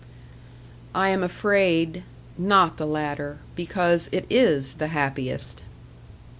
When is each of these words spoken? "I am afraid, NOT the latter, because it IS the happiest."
"I 0.95 1.09
am 1.09 1.21
afraid, 1.21 2.01
NOT 2.35 2.77
the 2.77 2.87
latter, 2.87 3.37
because 3.55 4.09
it 4.11 4.25
IS 4.31 4.73
the 4.73 4.87
happiest." 4.87 5.61